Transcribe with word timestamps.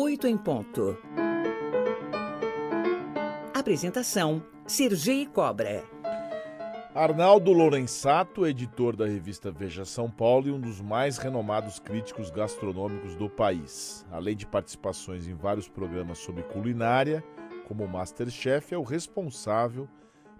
Oito 0.00 0.28
em 0.28 0.36
ponto. 0.36 0.96
Apresentação: 3.52 4.40
Sergei 4.64 5.26
Cobra. 5.26 5.82
Arnaldo 6.94 7.52
Lourençato, 7.52 8.46
editor 8.46 8.94
da 8.94 9.06
revista 9.06 9.50
Veja 9.50 9.84
São 9.84 10.08
Paulo 10.08 10.46
e 10.46 10.52
um 10.52 10.60
dos 10.60 10.80
mais 10.80 11.18
renomados 11.18 11.80
críticos 11.80 12.30
gastronômicos 12.30 13.16
do 13.16 13.28
país. 13.28 14.06
Além 14.12 14.36
de 14.36 14.46
participações 14.46 15.26
em 15.26 15.34
vários 15.34 15.68
programas 15.68 16.18
sobre 16.18 16.44
culinária, 16.44 17.24
como 17.66 17.88
Masterchef, 17.88 18.72
é 18.72 18.78
o 18.78 18.84
responsável 18.84 19.88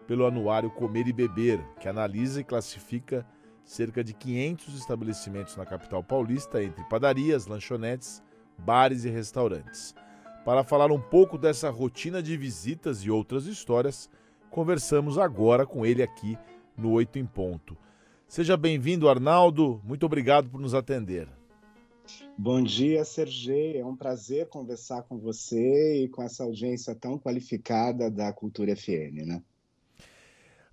pelo 0.07 0.25
anuário 0.25 0.71
Comer 0.71 1.09
e 1.09 1.13
Beber, 1.13 1.61
que 1.81 1.89
analisa 1.89 2.41
e 2.41 2.45
classifica 2.45 3.27
cerca 3.65 4.05
de 4.05 4.15
500 4.15 4.79
estabelecimentos 4.79 5.57
na 5.57 5.67
capital 5.67 6.05
paulista, 6.05 6.63
entre 6.63 6.85
padarias, 6.85 7.49
lanchonetes, 7.49 8.23
bares 8.59 9.05
e 9.05 9.11
restaurantes. 9.11 9.95
Para 10.45 10.65
falar 10.65 10.91
um 10.91 11.01
pouco 11.01 11.37
dessa 11.37 11.71
rotina 11.71 12.23
de 12.23 12.37
visitas 12.37 13.05
e 13.05 13.11
outras 13.11 13.47
histórias, 13.47 14.11
conversamos 14.51 15.19
agora 15.19 15.67
com 15.67 15.85
ele 15.85 16.03
aqui 16.03 16.39
no 16.77 16.93
Oito 16.93 17.19
em 17.19 17.27
Ponto. 17.27 17.77
Seja 18.27 18.57
bem-vindo, 18.57 19.09
Arnaldo. 19.09 19.81
Muito 19.85 20.07
obrigado 20.07 20.49
por 20.51 20.61
nos 20.61 20.75
atender. 20.75 21.29
Bom 22.37 22.63
dia, 22.63 23.05
Sergei. 23.05 23.79
É 23.79 23.85
um 23.85 23.97
prazer 23.97 24.49
conversar 24.49 25.03
com 25.03 25.19
você 25.19 26.05
e 26.05 26.09
com 26.09 26.23
essa 26.23 26.45
audiência 26.45 26.95
tão 26.95 27.19
qualificada 27.19 28.11
da 28.11 28.33
Cultura 28.33 28.75
FM, 28.75 29.27
né? 29.27 29.43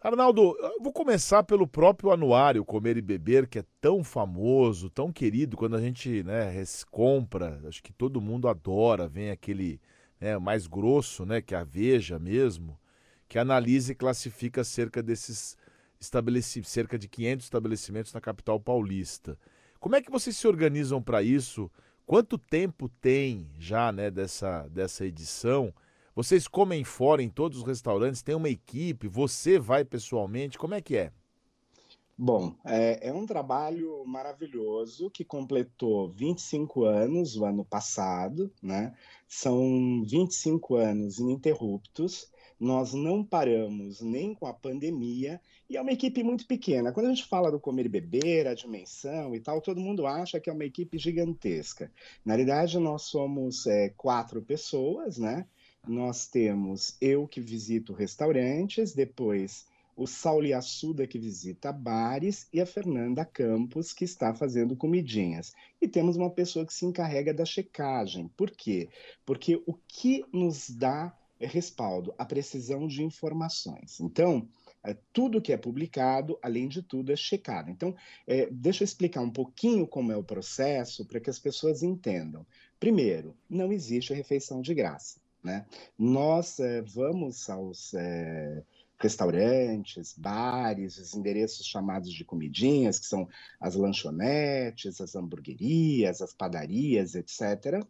Arnaldo, 0.05 0.55
vou 0.79 0.93
começar 0.93 1.41
pelo 1.41 1.67
próprio 1.67 2.11
anuário 2.11 2.63
Comer 2.63 2.95
e 2.95 3.01
Beber, 3.01 3.49
que 3.49 3.57
é 3.57 3.65
tão 3.81 4.03
famoso, 4.03 4.87
tão 4.87 5.11
querido, 5.11 5.57
quando 5.57 5.75
a 5.75 5.81
gente 5.81 6.21
né, 6.21 6.53
compra, 6.91 7.59
acho 7.67 7.81
que 7.81 7.91
todo 7.91 8.21
mundo 8.21 8.47
adora, 8.47 9.07
vem 9.07 9.31
aquele 9.31 9.81
né, 10.21 10.37
mais 10.37 10.67
grosso, 10.67 11.25
né, 11.25 11.41
que 11.41 11.55
é 11.55 11.57
a 11.57 11.63
Veja 11.63 12.19
mesmo, 12.19 12.79
que 13.27 13.39
analisa 13.39 13.93
e 13.93 13.95
classifica 13.95 14.63
cerca 14.63 15.01
desses 15.01 15.57
estabelecimentos, 15.99 16.71
cerca 16.71 16.99
de 16.99 17.07
500 17.07 17.43
estabelecimentos 17.43 18.13
na 18.13 18.21
capital 18.21 18.59
paulista. 18.59 19.35
Como 19.79 19.95
é 19.95 20.03
que 20.03 20.11
vocês 20.11 20.37
se 20.37 20.47
organizam 20.47 21.01
para 21.01 21.23
isso? 21.23 21.67
Quanto 22.05 22.37
tempo 22.37 22.87
tem 23.01 23.49
já 23.57 23.91
né, 23.91 24.11
dessa, 24.11 24.67
dessa 24.67 25.03
edição? 25.03 25.73
Vocês 26.15 26.47
comem 26.47 26.81
fora 26.85 27.21
em 27.21 27.27
todos 27.27 27.57
os 27.57 27.65
restaurantes? 27.65 28.21
Tem 28.21 28.33
uma 28.33 28.47
equipe? 28.47 29.05
Você 29.05 29.59
vai 29.59 29.83
pessoalmente? 29.83 30.57
Como 30.57 30.73
é 30.73 30.79
que 30.79 30.95
é? 30.95 31.11
Bom, 32.17 32.55
é, 32.63 33.09
é, 33.09 33.13
um 33.13 33.25
trabalho 33.25 34.01
maravilhoso 34.05 35.09
que 35.09 35.25
completou 35.25 36.07
25 36.07 36.85
anos 36.85 37.35
o 37.35 37.43
ano 37.43 37.65
passado, 37.65 38.49
né? 38.63 38.95
São 39.27 40.05
25 40.05 40.75
anos 40.75 41.19
ininterruptos. 41.19 42.31
Nós 42.57 42.93
não 42.93 43.21
paramos 43.21 43.99
nem 43.99 44.33
com 44.33 44.47
a 44.47 44.53
pandemia 44.53 45.41
e 45.69 45.75
é 45.75 45.81
uma 45.81 45.91
equipe 45.91 46.23
muito 46.23 46.47
pequena. 46.47 46.93
Quando 46.93 47.07
a 47.07 47.09
gente 47.09 47.25
fala 47.25 47.51
do 47.51 47.59
comer 47.59 47.87
e 47.87 47.89
beber, 47.89 48.47
a 48.47 48.53
dimensão 48.53 49.35
e 49.35 49.41
tal, 49.41 49.59
todo 49.59 49.81
mundo 49.81 50.07
acha 50.07 50.39
que 50.39 50.49
é 50.49 50.53
uma 50.53 50.63
equipe 50.63 50.97
gigantesca. 50.97 51.91
Na 52.23 52.35
realidade, 52.35 52.79
nós 52.79 53.01
somos 53.01 53.67
é, 53.67 53.89
quatro 53.97 54.41
pessoas, 54.41 55.17
né? 55.17 55.45
Nós 55.87 56.27
temos 56.27 56.95
eu 56.99 57.27
que 57.27 57.41
visito 57.41 57.93
restaurantes, 57.93 58.93
depois 58.93 59.65
o 59.95 60.05
Saulo 60.05 60.53
Assuda 60.53 61.07
que 61.07 61.17
visita 61.17 61.71
bares 61.71 62.47
e 62.51 62.59
a 62.59 62.65
Fernanda 62.65 63.23
Campos 63.23 63.93
que 63.93 64.03
está 64.03 64.33
fazendo 64.33 64.75
comidinhas. 64.75 65.53
E 65.81 65.87
temos 65.87 66.17
uma 66.17 66.29
pessoa 66.29 66.65
que 66.65 66.73
se 66.73 66.85
encarrega 66.85 67.33
da 67.33 67.45
checagem. 67.45 68.27
Por 68.35 68.51
quê? 68.51 68.89
Porque 69.25 69.61
o 69.65 69.73
que 69.87 70.25
nos 70.33 70.69
dá 70.69 71.15
respaldo? 71.39 72.13
A 72.17 72.25
precisão 72.25 72.87
de 72.87 73.03
informações. 73.03 73.99
Então, 74.01 74.47
é, 74.83 74.95
tudo 75.13 75.41
que 75.41 75.53
é 75.53 75.57
publicado, 75.57 76.37
além 76.41 76.67
de 76.67 76.81
tudo, 76.81 77.11
é 77.11 77.15
checado. 77.15 77.71
Então, 77.71 77.95
é, 78.27 78.47
deixa 78.51 78.83
eu 78.83 78.85
explicar 78.85 79.21
um 79.21 79.31
pouquinho 79.31 79.87
como 79.87 80.11
é 80.11 80.17
o 80.17 80.23
processo 80.23 81.05
para 81.05 81.21
que 81.21 81.29
as 81.29 81.39
pessoas 81.39 81.81
entendam. 81.81 82.45
Primeiro, 82.79 83.35
não 83.49 83.71
existe 83.71 84.13
refeição 84.13 84.61
de 84.61 84.73
graça. 84.73 85.24
Né? 85.45 85.63
Nós 85.95 86.59
é, 86.59 86.81
vamos 86.81 87.47
aos 87.51 87.93
é, 87.93 88.63
restaurantes, 88.97 90.15
bares, 90.17 90.97
os 90.97 91.13
endereços 91.13 91.67
chamados 91.67 92.11
de 92.11 92.25
comidinhas, 92.25 92.97
que 92.97 93.05
são 93.05 93.29
as 93.59 93.75
lanchonetes, 93.75 94.99
as 94.99 95.15
hamburguerias, 95.15 96.19
as 96.19 96.33
padarias, 96.33 97.13
etc. 97.13 97.85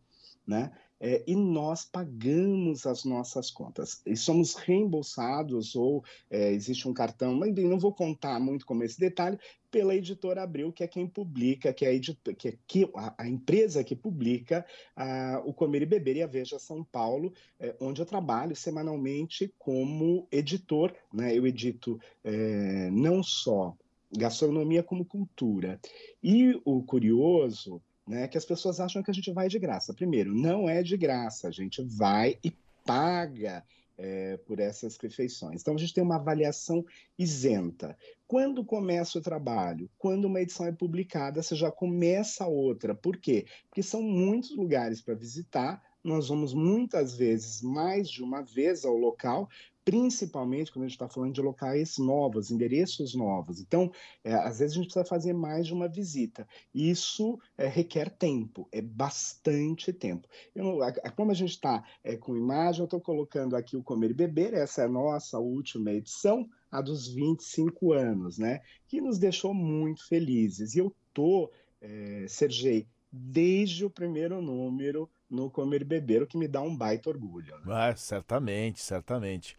Né? 0.45 0.69
É, 1.00 1.23
e 1.28 1.35
nós 1.35 1.85
pagamos 1.85 2.85
as 2.85 3.03
nossas 3.03 3.51
contas. 3.51 4.01
E 4.06 4.16
somos 4.16 4.56
reembolsados, 4.56 5.75
ou 5.75 6.03
é, 6.29 6.51
existe 6.51 6.88
um 6.88 6.94
cartão, 6.94 7.35
mas 7.35 7.53
não 7.56 7.79
vou 7.79 7.94
contar 7.94 8.39
muito 8.39 8.66
como 8.66 8.83
esse 8.83 9.00
detalhe, 9.00 9.38
pela 9.69 9.94
editora 9.94 10.41
Abril, 10.41 10.72
que 10.72 10.85
é 10.85 10.88
quem 10.88 11.05
publica, 11.05 11.73
que 11.73 11.85
é 11.85 11.89
a, 11.89 11.94
editor, 11.94 12.34
que 12.35 12.47
é 12.47 12.57
que, 12.66 12.89
a, 12.95 13.13
a 13.17 13.28
empresa 13.28 13.84
que 13.84 13.94
publica 13.94 14.66
a, 14.95 15.41
o 15.45 15.53
Comer 15.53 15.81
e 15.81 15.85
Beber 15.85 16.16
e 16.16 16.23
a 16.23 16.28
Veja 16.28 16.57
São 16.57 16.81
Paulo, 16.81 17.34
é, 17.59 17.75
onde 17.81 18.01
eu 18.01 18.05
trabalho 18.05 18.55
semanalmente 18.55 19.53
como 19.59 20.29
editor. 20.31 20.94
Né? 21.13 21.38
Eu 21.38 21.45
edito 21.45 22.00
é, 22.23 22.89
não 22.89 23.22
só 23.22 23.75
gastronomia 24.16 24.81
como 24.81 25.03
cultura. 25.03 25.79
E 26.23 26.59
o 26.63 26.81
curioso 26.81 27.81
né, 28.07 28.27
que 28.27 28.38
as 28.38 28.45
pessoas 28.45 28.79
acham 28.79 29.01
que 29.01 29.11
a 29.11 29.13
gente 29.13 29.31
vai 29.31 29.47
de 29.47 29.59
graça. 29.59 29.93
Primeiro, 29.93 30.33
não 30.33 30.69
é 30.69 30.83
de 30.83 30.95
graça, 30.95 31.47
a 31.47 31.51
gente 31.51 31.81
vai 31.81 32.38
e 32.43 32.51
paga 32.85 33.63
é, 33.97 34.38
por 34.38 34.59
essas 34.59 34.97
refeições. 34.97 35.61
Então, 35.61 35.73
a 35.73 35.77
gente 35.77 35.93
tem 35.93 36.03
uma 36.03 36.17
avaliação 36.17 36.85
isenta. 37.17 37.97
Quando 38.27 38.66
começa 38.66 39.17
o 39.17 39.21
trabalho, 39.21 39.89
quando 39.97 40.25
uma 40.25 40.41
edição 40.41 40.66
é 40.66 40.71
publicada, 40.71 41.41
você 41.41 41.55
já 41.55 41.71
começa 41.71 42.45
outra. 42.45 42.93
Por 42.93 43.17
quê? 43.17 43.45
Porque 43.69 43.81
são 43.81 44.01
muitos 44.01 44.55
lugares 44.55 45.01
para 45.01 45.16
visitar, 45.16 45.81
nós 46.03 46.27
vamos 46.27 46.53
muitas 46.53 47.16
vezes, 47.16 47.61
mais 47.61 48.09
de 48.09 48.22
uma 48.22 48.41
vez 48.41 48.85
ao 48.85 48.95
local, 48.95 49.49
principalmente 49.85 50.72
quando 50.72 50.85
a 50.85 50.88
gente 50.88 50.96
está 50.96 51.07
falando 51.07 51.34
de 51.34 51.41
locais 51.41 52.00
novos, 52.00 52.50
endereços 52.50 53.13
novos. 53.13 53.62
Então, 53.62 53.91
é, 54.23 54.34
às 54.34 54.57
vezes 54.57 54.73
a 54.73 54.78
gente 54.78 54.85
precisa 54.85 55.06
fazer 55.06 55.31
mais 55.31 55.68
de 55.68 55.73
uma 55.73 55.88
visita. 55.88 56.47
Isso 56.73 57.40
é, 57.56 57.68
requer 57.68 58.09
tempo, 58.09 58.68
é 58.72 58.81
bastante 58.81 59.94
tempo. 59.94 60.28
Eu, 60.56 60.81
a, 60.81 60.91
como 61.12 61.29
a 61.29 61.35
gente 61.35 61.51
está 61.51 61.84
é, 62.03 62.18
com 62.18 62.35
imagem, 62.35 62.81
eu 62.81 62.85
estou 62.85 63.00
colocando 63.00 63.56
aqui 63.56 63.78
o 63.78 63.84
Comer 63.84 64.09
e 64.09 64.16
Beber, 64.16 64.56
essa 64.56 64.81
é 64.81 64.85
a 64.85 64.90
nossa 64.90 65.38
última 65.38 65.91
edição, 65.91 66.50
a 66.72 66.81
dos 66.81 67.07
25 67.07 67.94
anos, 67.94 68.40
né? 68.40 68.62
Que 68.88 69.00
nos 69.00 69.19
deixou 69.19 69.53
muito 69.53 70.07
felizes. 70.07 70.73
E 70.73 70.79
eu 70.79 70.94
estou, 71.07 71.52
é, 71.79 72.25
Sergei, 72.28 72.88
desde 73.12 73.85
o 73.85 73.90
primeiro 73.90 74.41
número 74.41 75.07
no 75.29 75.50
Comer 75.52 75.81
e 75.81 75.85
Beber, 75.85 76.23
o 76.23 76.28
que 76.28 76.38
me 76.38 76.47
dá 76.47 76.62
um 76.62 76.75
baita 76.75 77.09
orgulho. 77.09 77.56
Né? 77.59 77.66
Ah, 77.67 77.96
certamente, 77.96 78.81
certamente. 78.81 79.56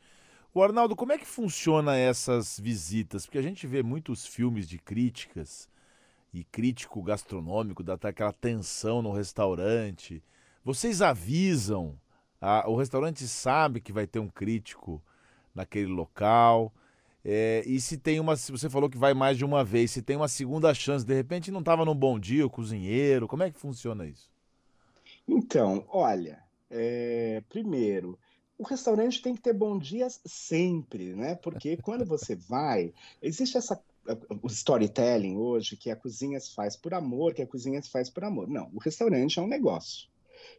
O 0.57 0.63
Arnaldo, 0.63 0.97
como 0.97 1.13
é 1.13 1.19
que 1.19 1.27
funciona 1.27 1.99
essas 1.99 2.59
visitas? 2.59 3.27
Porque 3.27 3.37
a 3.37 3.43
gente 3.43 3.67
vê 3.67 3.83
muitos 3.83 4.27
filmes 4.27 4.67
de 4.67 4.79
críticas 4.79 5.69
e 6.33 6.45
crítico 6.45 7.03
gastronômico, 7.03 7.83
dá 7.83 7.99
aquela 8.03 8.33
tensão 8.33 9.03
no 9.03 9.13
restaurante. 9.13 10.23
Vocês 10.65 11.03
avisam, 11.03 12.01
a, 12.41 12.67
o 12.71 12.75
restaurante 12.75 13.29
sabe 13.29 13.83
que 13.83 13.93
vai 13.93 14.07
ter 14.07 14.19
um 14.19 14.31
crítico 14.31 15.03
naquele 15.55 15.93
local. 15.93 16.73
É, 17.23 17.63
e 17.67 17.79
se 17.79 17.99
tem 17.99 18.19
uma, 18.19 18.35
se 18.35 18.51
você 18.51 18.71
falou 18.71 18.89
que 18.89 18.97
vai 18.97 19.13
mais 19.13 19.37
de 19.37 19.45
uma 19.45 19.63
vez, 19.63 19.91
se 19.91 20.01
tem 20.01 20.17
uma 20.17 20.27
segunda 20.27 20.73
chance, 20.73 21.05
de 21.05 21.13
repente 21.15 21.51
não 21.51 21.61
estava 21.61 21.85
num 21.85 21.95
bom 21.95 22.19
dia 22.19 22.47
o 22.47 22.51
cozinheiro, 22.51 23.29
como 23.29 23.43
é 23.43 23.51
que 23.51 23.59
funciona 23.59 24.07
isso? 24.07 24.31
Então, 25.29 25.85
olha, 25.91 26.43
é, 26.71 27.43
primeiro, 27.47 28.19
o 28.59 28.65
restaurante 28.65 29.23
tem 29.23 29.35
que 29.35 29.43
ter 29.43 29.53
bom 29.53 29.79
dias 29.79 30.21
sempre, 30.25 31.15
né? 31.15 31.35
Porque 31.35 31.77
quando 31.79 32.05
você 32.05 32.35
vai, 32.35 32.93
existe 33.21 33.57
essa 33.57 33.83
o 34.43 34.47
storytelling 34.47 35.37
hoje 35.37 35.77
que 35.77 35.91
a 35.91 35.97
cozinha 35.97 36.39
se 36.39 36.55
faz 36.55 36.77
por 36.77 36.95
amor, 36.95 37.35
que 37.35 37.43
a 37.43 37.47
cozinha 37.47 37.83
se 37.83 37.91
faz 37.91 38.09
por 38.09 38.25
amor. 38.25 38.49
Não, 38.49 38.71
o 38.73 38.79
restaurante 38.79 39.39
é 39.39 39.43
um 39.43 39.49
negócio. 39.49 40.09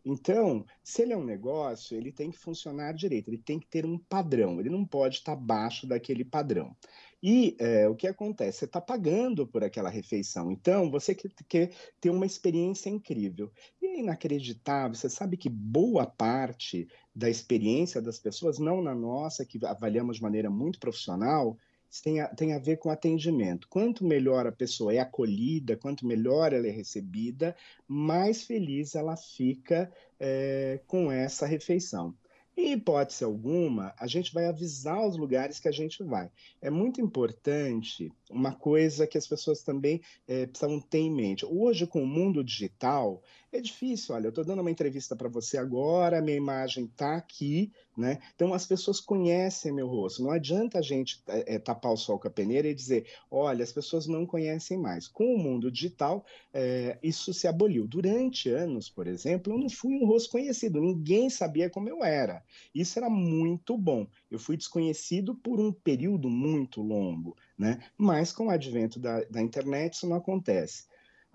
Então, 0.04 0.66
se 0.84 1.02
ele 1.02 1.14
é 1.14 1.18
um 1.18 1.24
negócio, 1.24 1.96
ele 1.96 2.12
tem 2.12 2.32
que 2.32 2.38
funcionar 2.38 2.94
direito, 2.94 3.30
ele 3.30 3.38
tem 3.38 3.60
que 3.60 3.68
ter 3.68 3.86
um 3.86 3.98
padrão, 3.98 4.60
ele 4.60 4.70
não 4.70 4.86
pode 4.86 5.18
estar 5.18 5.34
abaixo 5.34 5.88
daquele 5.88 6.26
padrão. 6.26 6.76
E 7.22 7.56
é, 7.60 7.88
o 7.90 7.96
que 7.96 8.08
acontece? 8.08 8.60
Você 8.60 8.66
está 8.66 8.80
pagando 8.80 9.48
por 9.48 9.64
aquela 9.64 9.90
refeição, 9.90 10.52
então 10.52 10.92
você 10.92 11.16
quer, 11.16 11.32
quer 11.48 11.72
ter 12.00 12.10
uma 12.10 12.26
experiência 12.26 12.90
incrível. 12.90 13.52
E 13.82 13.88
é 13.88 14.00
inacreditável, 14.00 14.96
você 14.96 15.10
sabe 15.10 15.36
que 15.36 15.50
boa 15.50 16.06
parte 16.06 16.88
da 17.18 17.28
experiência 17.28 18.00
das 18.00 18.20
pessoas, 18.20 18.60
não 18.60 18.80
na 18.80 18.94
nossa, 18.94 19.44
que 19.44 19.60
avaliamos 19.66 20.18
de 20.18 20.22
maneira 20.22 20.52
muito 20.52 20.78
profissional, 20.78 21.58
tem 22.04 22.22
a, 22.22 22.28
tem 22.28 22.54
a 22.54 22.60
ver 22.60 22.78
com 22.78 22.92
atendimento. 22.92 23.68
Quanto 23.68 24.06
melhor 24.06 24.46
a 24.46 24.52
pessoa 24.52 24.94
é 24.94 25.00
acolhida, 25.00 25.76
quanto 25.76 26.06
melhor 26.06 26.54
ela 26.54 26.68
é 26.68 26.70
recebida, 26.70 27.56
mais 27.88 28.44
feliz 28.44 28.94
ela 28.94 29.18
fica 29.18 29.92
é, 30.20 30.80
com 30.86 31.12
essa 31.12 31.48
refeição. 31.48 32.14
Em 32.56 32.74
hipótese 32.74 33.24
alguma, 33.24 33.94
a 34.00 34.08
gente 34.08 34.34
vai 34.34 34.46
avisar 34.46 35.08
os 35.08 35.16
lugares 35.16 35.60
que 35.60 35.68
a 35.68 35.72
gente 35.72 36.04
vai. 36.04 36.32
É 36.60 36.72
muito 36.72 37.00
importante 37.00 38.12
uma 38.32 38.52
coisa 38.52 39.08
que 39.08 39.18
as 39.18 39.28
pessoas 39.28 39.62
também 39.62 40.02
é, 40.28 40.48
precisam 40.48 40.80
ter 40.80 41.00
em 41.00 41.12
mente. 41.12 41.46
Hoje, 41.46 41.86
com 41.86 42.02
o 42.02 42.08
mundo 42.08 42.44
digital, 42.44 43.22
é 43.58 43.62
difícil. 43.62 44.16
Olha, 44.16 44.28
eu 44.28 44.30
estou 44.30 44.44
dando 44.44 44.62
uma 44.62 44.72
entrevista 44.72 45.16
para 45.16 45.28
você 45.28 45.58
agora, 45.58 46.22
minha 46.22 46.38
imagem 46.38 46.86
está 46.86 47.16
aqui, 47.16 47.72
né? 47.98 48.20
Então 48.36 48.54
as 48.54 48.66
pessoas 48.66 49.00
conhecem 49.00 49.74
meu 49.74 49.88
rosto. 49.88 50.22
Não 50.22 50.32
adianta 50.32 50.80
a 50.80 50.82
gente 50.82 51.22
é, 51.28 51.58
tapar 51.58 51.92
o 51.92 51.98
sol 51.98 52.20
com 52.20 52.28
a 52.28 52.32
peneira 52.32 52.68
e 52.68 52.76
dizer, 52.76 53.08
olha, 53.30 53.64
as 53.64 53.72
pessoas 53.72 54.08
não 54.08 54.26
conhecem 54.26 54.78
mais. 54.78 55.08
Com 55.08 55.34
o 55.34 55.38
mundo 55.38 55.72
digital, 55.72 56.24
é, 56.54 56.98
isso 57.02 57.34
se 57.34 57.48
aboliu. 57.48 57.88
Durante 57.88 58.50
anos, 58.50 58.90
por 58.90 59.08
exemplo, 59.08 59.54
eu 59.54 59.58
não 59.58 59.70
fui 59.70 59.96
um 59.96 60.06
rosto 60.06 60.32
conhecido. 60.32 60.80
Ninguém 60.80 61.30
sabia 61.30 61.70
como 61.70 61.90
eu 61.90 62.04
era. 62.04 62.44
Isso 62.74 63.00
era 63.00 63.10
muito 63.10 63.78
bom. 63.78 64.08
Eu 64.30 64.40
fui 64.40 64.56
desconhecido 64.56 65.34
por 65.34 65.60
um 65.60 65.72
período 65.72 66.30
muito 66.30 66.82
longo, 66.82 67.36
né? 67.58 67.80
Mas 67.98 68.32
com 68.32 68.48
o 68.48 68.50
advento 68.50 69.00
da, 69.00 69.24
da 69.24 69.42
internet 69.42 69.94
isso 69.94 70.08
não 70.08 70.18
acontece. 70.18 70.86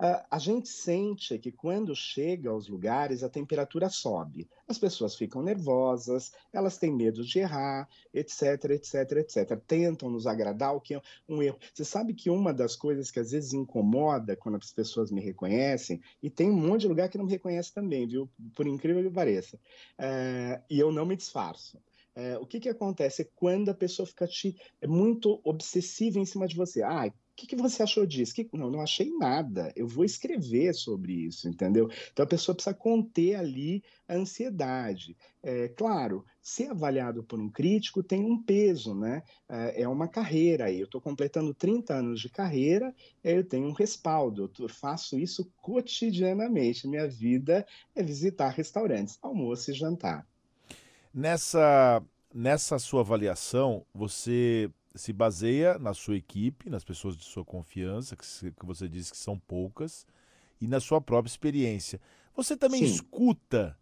Uh, 0.03 0.21
a 0.29 0.37
gente 0.37 0.67
sente 0.67 1.39
que 1.39 1.49
quando 1.49 1.95
chega 1.95 2.49
aos 2.49 2.67
lugares 2.67 3.23
a 3.23 3.29
temperatura 3.29 3.87
sobe. 3.87 4.49
As 4.67 4.77
pessoas 4.77 5.15
ficam 5.15 5.41
nervosas, 5.41 6.33
elas 6.51 6.77
têm 6.77 6.91
medo 6.91 7.23
de 7.23 7.39
errar, 7.39 7.87
etc, 8.13 8.65
etc, 8.71 9.11
etc. 9.13 9.57
Tentam 9.65 10.09
nos 10.09 10.27
agradar, 10.27 10.75
o 10.75 10.81
que 10.81 10.95
é 10.95 11.01
um 11.29 11.41
erro. 11.41 11.57
Você 11.73 11.85
sabe 11.85 12.13
que 12.13 12.29
uma 12.29 12.53
das 12.53 12.75
coisas 12.75 13.09
que 13.09 13.19
às 13.21 13.31
vezes 13.31 13.53
incomoda 13.53 14.35
quando 14.35 14.55
as 14.55 14.73
pessoas 14.73 15.09
me 15.09 15.21
reconhecem, 15.21 16.01
e 16.21 16.29
tem 16.29 16.49
um 16.49 16.57
monte 16.57 16.81
de 16.81 16.89
lugar 16.89 17.07
que 17.07 17.17
não 17.17 17.23
me 17.23 17.31
reconhece 17.31 17.73
também, 17.73 18.05
viu? 18.05 18.29
Por 18.53 18.67
incrível 18.67 19.03
que 19.03 19.09
pareça. 19.09 19.55
Uh, 19.97 20.61
e 20.69 20.79
eu 20.79 20.91
não 20.91 21.05
me 21.05 21.15
disfarço. 21.15 21.79
É, 22.15 22.37
o 22.37 22.45
que, 22.45 22.59
que 22.59 22.69
acontece 22.69 23.31
quando 23.35 23.69
a 23.69 23.73
pessoa 23.73 24.05
fica 24.05 24.27
te, 24.27 24.55
é 24.79 24.85
muito 24.85 25.41
obsessiva 25.43 26.19
em 26.19 26.25
cima 26.25 26.47
de 26.47 26.55
você? 26.55 26.83
Ah, 26.83 27.07
o 27.07 27.22
que, 27.43 27.55
que 27.55 27.61
você 27.61 27.83
achou 27.83 28.05
disso? 28.05 28.33
Que, 28.33 28.47
não, 28.53 28.69
não 28.69 28.81
achei 28.81 29.09
nada. 29.11 29.71
Eu 29.75 29.87
vou 29.87 30.05
escrever 30.05 30.73
sobre 30.73 31.13
isso, 31.13 31.47
entendeu? 31.47 31.89
Então 32.11 32.23
a 32.23 32.27
pessoa 32.27 32.55
precisa 32.55 32.73
conter 32.73 33.35
ali 33.35 33.83
a 34.07 34.15
ansiedade. 34.15 35.17
É, 35.41 35.67
claro, 35.67 36.25
ser 36.41 36.71
avaliado 36.71 37.23
por 37.23 37.39
um 37.39 37.49
crítico 37.49 38.01
tem 38.01 38.23
um 38.23 38.41
peso, 38.41 38.95
né? 38.95 39.23
É, 39.49 39.81
é 39.83 39.87
uma 39.87 40.07
carreira 40.07 40.65
aí. 40.65 40.79
Eu 40.79 40.85
estou 40.85 41.01
completando 41.01 41.53
30 41.53 41.93
anos 41.93 42.21
de 42.21 42.29
carreira, 42.29 42.95
eu 43.23 43.43
tenho 43.43 43.67
um 43.67 43.73
respaldo. 43.73 44.49
Eu 44.57 44.69
faço 44.69 45.19
isso 45.19 45.51
cotidianamente. 45.57 46.87
Minha 46.87 47.07
vida 47.07 47.65
é 47.93 48.01
visitar 48.01 48.49
restaurantes, 48.49 49.17
almoço 49.21 49.71
e 49.71 49.73
jantar. 49.73 50.25
Nessa, 51.13 52.01
nessa 52.33 52.79
sua 52.79 53.01
avaliação, 53.01 53.85
você 53.93 54.71
se 54.95 55.11
baseia 55.11 55.77
na 55.79 55.93
sua 55.93 56.17
equipe, 56.17 56.69
nas 56.69 56.83
pessoas 56.83 57.17
de 57.17 57.23
sua 57.23 57.43
confiança, 57.43 58.15
que, 58.15 58.51
que 58.51 58.65
você 58.65 58.87
disse 58.87 59.11
que 59.11 59.17
são 59.17 59.37
poucas, 59.39 60.05
e 60.61 60.67
na 60.67 60.79
sua 60.79 61.01
própria 61.01 61.29
experiência. 61.31 61.99
Você 62.35 62.55
também 62.55 62.85
Sim. 62.85 62.93
escuta 62.93 63.77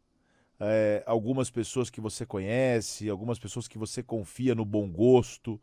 é, 0.59 1.03
algumas 1.05 1.49
pessoas 1.49 1.89
que 1.89 1.99
você 1.99 2.25
conhece, 2.25 3.09
algumas 3.09 3.39
pessoas 3.39 3.67
que 3.67 3.77
você 3.77 4.01
confia 4.01 4.55
no 4.55 4.63
bom 4.63 4.89
gosto, 4.89 5.59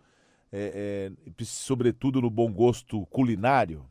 é, 0.51 1.13
é, 1.19 1.45
sobretudo 1.45 2.21
no 2.21 2.31
bom 2.31 2.53
gosto 2.53 3.07
culinário? 3.07 3.85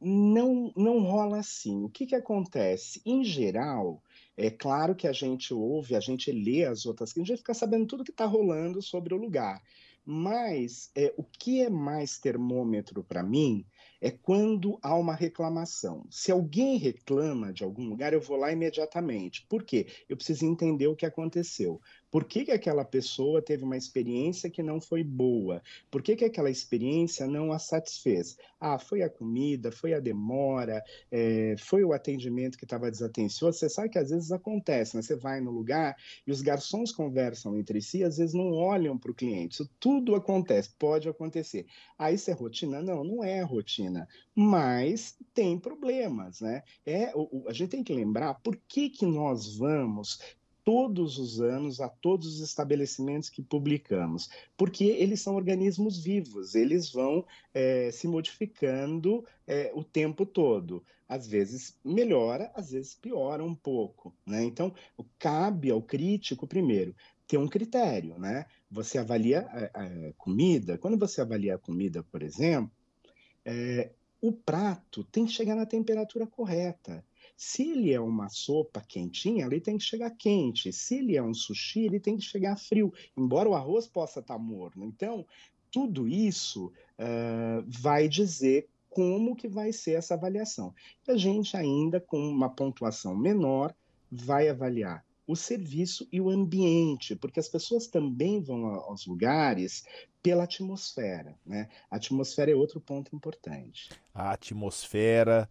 Não, 0.00 0.72
não 0.76 1.00
rola 1.00 1.38
assim. 1.38 1.84
O 1.84 1.88
que, 1.88 2.06
que 2.06 2.14
acontece? 2.14 3.00
Em 3.06 3.22
geral, 3.22 4.02
é 4.36 4.50
claro 4.50 4.94
que 4.94 5.06
a 5.06 5.12
gente 5.12 5.54
ouve, 5.54 5.94
a 5.94 6.00
gente 6.00 6.32
lê 6.32 6.64
as 6.64 6.86
outras, 6.86 7.16
a 7.16 7.20
gente 7.20 7.36
fica 7.36 7.54
sabendo 7.54 7.86
tudo 7.86 8.04
que 8.04 8.10
está 8.10 8.24
rolando 8.24 8.82
sobre 8.82 9.14
o 9.14 9.18
lugar. 9.18 9.62
Mas 10.04 10.90
é, 10.96 11.14
o 11.16 11.22
que 11.22 11.62
é 11.62 11.70
mais 11.70 12.18
termômetro 12.18 13.04
para 13.04 13.22
mim 13.22 13.64
é 14.00 14.10
quando 14.10 14.78
há 14.82 14.96
uma 14.96 15.14
reclamação. 15.14 16.04
Se 16.10 16.32
alguém 16.32 16.76
reclama 16.76 17.52
de 17.52 17.62
algum 17.62 17.88
lugar, 17.88 18.12
eu 18.12 18.20
vou 18.20 18.36
lá 18.36 18.50
imediatamente. 18.50 19.46
Por 19.48 19.62
quê? 19.62 19.86
Eu 20.08 20.16
preciso 20.16 20.44
entender 20.44 20.88
o 20.88 20.96
que 20.96 21.06
aconteceu. 21.06 21.80
Por 22.12 22.26
que, 22.26 22.44
que 22.44 22.52
aquela 22.52 22.84
pessoa 22.84 23.40
teve 23.40 23.64
uma 23.64 23.74
experiência 23.74 24.50
que 24.50 24.62
não 24.62 24.82
foi 24.82 25.02
boa? 25.02 25.62
Por 25.90 26.02
que, 26.02 26.14
que 26.14 26.26
aquela 26.26 26.50
experiência 26.50 27.26
não 27.26 27.50
a 27.50 27.58
satisfez? 27.58 28.36
Ah, 28.60 28.78
foi 28.78 29.00
a 29.00 29.08
comida, 29.08 29.72
foi 29.72 29.94
a 29.94 29.98
demora, 29.98 30.84
é, 31.10 31.54
foi 31.58 31.82
o 31.82 31.94
atendimento 31.94 32.58
que 32.58 32.66
estava 32.66 32.90
desatencioso. 32.90 33.58
Você 33.58 33.70
sabe 33.70 33.88
que 33.88 33.98
às 33.98 34.10
vezes 34.10 34.30
acontece, 34.30 34.94
né? 34.94 35.00
Você 35.00 35.16
vai 35.16 35.40
no 35.40 35.50
lugar 35.50 35.96
e 36.26 36.30
os 36.30 36.42
garçons 36.42 36.92
conversam 36.92 37.56
entre 37.56 37.80
si, 37.80 38.04
às 38.04 38.18
vezes 38.18 38.34
não 38.34 38.52
olham 38.52 38.98
para 38.98 39.10
o 39.10 39.14
cliente. 39.14 39.54
Isso 39.54 39.70
tudo 39.80 40.14
acontece, 40.14 40.68
pode 40.78 41.08
acontecer. 41.08 41.64
Ah, 41.96 42.12
isso 42.12 42.30
é 42.30 42.34
rotina? 42.34 42.82
Não, 42.82 43.02
não 43.02 43.24
é 43.24 43.40
rotina. 43.40 44.06
Mas 44.34 45.16
tem 45.32 45.58
problemas, 45.58 46.42
né? 46.42 46.62
É, 46.84 47.10
a 47.48 47.52
gente 47.54 47.70
tem 47.70 47.82
que 47.82 47.94
lembrar 47.94 48.34
por 48.34 48.54
que, 48.68 48.90
que 48.90 49.06
nós 49.06 49.56
vamos 49.56 50.18
todos 50.64 51.18
os 51.18 51.40
anos 51.40 51.80
a 51.80 51.88
todos 51.88 52.26
os 52.34 52.40
estabelecimentos 52.40 53.28
que 53.28 53.42
publicamos, 53.42 54.30
porque 54.56 54.84
eles 54.84 55.20
são 55.20 55.34
organismos 55.34 55.98
vivos, 55.98 56.54
eles 56.54 56.90
vão 56.90 57.24
é, 57.52 57.90
se 57.90 58.06
modificando 58.06 59.24
é, 59.46 59.72
o 59.74 59.82
tempo 59.82 60.24
todo. 60.24 60.84
Às 61.08 61.26
vezes 61.26 61.76
melhora, 61.84 62.50
às 62.54 62.70
vezes 62.70 62.94
piora 62.94 63.44
um 63.44 63.54
pouco. 63.54 64.14
Né? 64.24 64.44
Então, 64.44 64.72
cabe 65.18 65.70
ao 65.70 65.82
crítico, 65.82 66.46
primeiro, 66.46 66.94
ter 67.26 67.36
um 67.36 67.48
critério. 67.48 68.18
Né? 68.18 68.46
Você 68.70 68.98
avalia 68.98 69.46
a, 69.74 69.82
a 69.82 70.12
comida, 70.14 70.78
quando 70.78 70.98
você 70.98 71.20
avalia 71.20 71.56
a 71.56 71.58
comida, 71.58 72.02
por 72.04 72.22
exemplo, 72.22 72.70
é, 73.44 73.90
o 74.20 74.32
prato 74.32 75.02
tem 75.04 75.26
que 75.26 75.32
chegar 75.32 75.56
na 75.56 75.66
temperatura 75.66 76.26
correta. 76.26 77.04
Se 77.44 77.72
ele 77.72 77.92
é 77.92 78.00
uma 78.00 78.28
sopa 78.28 78.80
quentinha, 78.80 79.44
ele 79.44 79.60
tem 79.60 79.76
que 79.76 79.82
chegar 79.82 80.10
quente. 80.12 80.72
Se 80.72 80.98
ele 80.98 81.16
é 81.16 81.22
um 81.22 81.34
sushi, 81.34 81.80
ele 81.80 81.98
tem 81.98 82.16
que 82.16 82.22
chegar 82.22 82.56
frio, 82.56 82.94
embora 83.16 83.48
o 83.48 83.54
arroz 83.54 83.88
possa 83.88 84.20
estar 84.20 84.38
morno. 84.38 84.84
Então, 84.84 85.26
tudo 85.68 86.06
isso 86.06 86.66
uh, 86.66 87.64
vai 87.66 88.06
dizer 88.08 88.68
como 88.88 89.34
que 89.34 89.48
vai 89.48 89.72
ser 89.72 89.94
essa 89.94 90.14
avaliação. 90.14 90.72
E 91.06 91.10
a 91.10 91.16
gente 91.16 91.56
ainda 91.56 92.00
com 92.00 92.16
uma 92.16 92.48
pontuação 92.48 93.16
menor 93.16 93.74
vai 94.08 94.48
avaliar 94.48 95.04
o 95.26 95.34
serviço 95.34 96.06
e 96.12 96.20
o 96.20 96.30
ambiente, 96.30 97.16
porque 97.16 97.40
as 97.40 97.48
pessoas 97.48 97.88
também 97.88 98.40
vão 98.40 98.66
aos 98.66 99.04
lugares 99.04 99.84
pela 100.22 100.44
atmosfera, 100.44 101.36
né? 101.44 101.68
A 101.90 101.96
atmosfera 101.96 102.52
é 102.52 102.54
outro 102.54 102.80
ponto 102.80 103.16
importante. 103.16 103.90
A 104.14 104.30
atmosfera, 104.30 105.50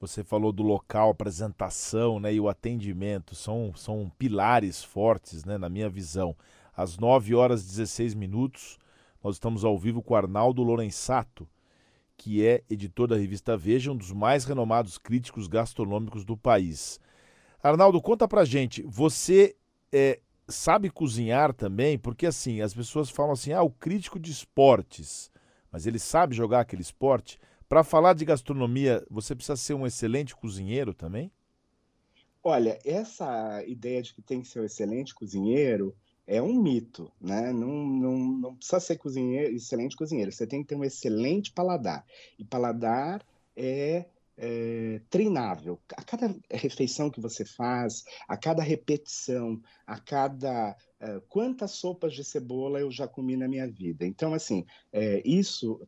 você 0.00 0.24
falou 0.24 0.50
do 0.50 0.62
local, 0.62 1.10
apresentação 1.10 2.18
né, 2.18 2.32
e 2.32 2.40
o 2.40 2.48
atendimento 2.48 3.34
são, 3.34 3.72
são 3.76 4.10
pilares 4.18 4.82
fortes 4.82 5.44
né, 5.44 5.58
na 5.58 5.68
minha 5.68 5.90
visão. 5.90 6.34
Às 6.74 6.96
9 6.96 7.34
horas 7.34 7.62
e 7.62 7.68
16 7.68 8.14
minutos, 8.14 8.78
nós 9.22 9.34
estamos 9.36 9.62
ao 9.62 9.78
vivo 9.78 10.02
com 10.02 10.14
Arnaldo 10.14 10.62
Lorenzato, 10.62 11.46
que 12.16 12.46
é 12.46 12.62
editor 12.70 13.08
da 13.08 13.16
revista 13.16 13.56
Veja, 13.56 13.92
um 13.92 13.96
dos 13.96 14.10
mais 14.10 14.46
renomados 14.46 14.96
críticos 14.96 15.46
gastronômicos 15.46 16.24
do 16.24 16.36
país. 16.36 16.98
Arnaldo, 17.62 18.00
conta 18.00 18.26
pra 18.26 18.44
gente, 18.44 18.82
você 18.82 19.54
é, 19.92 20.18
sabe 20.48 20.88
cozinhar 20.88 21.52
também? 21.52 21.98
Porque 21.98 22.24
assim, 22.24 22.62
as 22.62 22.72
pessoas 22.72 23.10
falam 23.10 23.32
assim, 23.32 23.52
ah, 23.52 23.62
o 23.62 23.70
crítico 23.70 24.18
de 24.18 24.30
esportes, 24.30 25.30
mas 25.70 25.86
ele 25.86 25.98
sabe 25.98 26.34
jogar 26.34 26.60
aquele 26.60 26.82
esporte? 26.82 27.38
Para 27.70 27.84
falar 27.84 28.14
de 28.14 28.24
gastronomia, 28.24 29.06
você 29.08 29.32
precisa 29.32 29.54
ser 29.54 29.74
um 29.74 29.86
excelente 29.86 30.34
cozinheiro 30.34 30.92
também? 30.92 31.30
Olha, 32.42 32.76
essa 32.84 33.62
ideia 33.64 34.02
de 34.02 34.12
que 34.12 34.20
tem 34.20 34.42
que 34.42 34.48
ser 34.48 34.58
um 34.58 34.64
excelente 34.64 35.14
cozinheiro 35.14 35.94
é 36.26 36.42
um 36.42 36.60
mito, 36.60 37.12
né? 37.20 37.52
Não, 37.52 37.68
não, 37.68 38.18
não 38.18 38.56
precisa 38.56 38.80
ser 38.80 38.96
cozinheiro, 38.96 39.54
excelente 39.54 39.96
cozinheiro, 39.96 40.32
você 40.32 40.48
tem 40.48 40.62
que 40.62 40.68
ter 40.70 40.74
um 40.74 40.82
excelente 40.82 41.52
paladar. 41.52 42.04
E 42.36 42.44
paladar 42.44 43.24
é, 43.56 44.04
é 44.36 45.00
treinável. 45.08 45.78
A 45.96 46.02
cada 46.02 46.34
refeição 46.50 47.08
que 47.08 47.20
você 47.20 47.44
faz, 47.44 48.02
a 48.26 48.36
cada 48.36 48.64
repetição, 48.64 49.62
a 49.86 49.96
cada 49.96 50.76
uh, 51.00 51.20
quantas 51.28 51.70
sopas 51.70 52.14
de 52.14 52.24
cebola 52.24 52.80
eu 52.80 52.90
já 52.90 53.06
comi 53.06 53.36
na 53.36 53.46
minha 53.46 53.70
vida. 53.70 54.04
Então, 54.04 54.34
assim, 54.34 54.66
é, 54.92 55.22
isso 55.24 55.80